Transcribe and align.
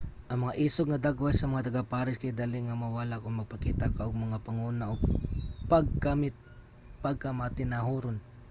ang 0.29 0.39
mga 0.43 0.57
isog 0.67 0.87
nga 0.89 1.03
dagway 1.05 1.33
sa 1.35 1.49
mga 1.51 1.65
taga-paris 1.67 2.19
kay 2.21 2.33
dali 2.41 2.57
nga 2.63 2.81
mawala 2.83 3.21
kon 3.23 3.39
magpakita 3.39 3.85
ka 3.95 4.01
og 4.07 4.23
mga 4.25 4.43
panguna 4.45 4.83
nga 4.87 5.01
pagkamatinahuron 7.03 8.17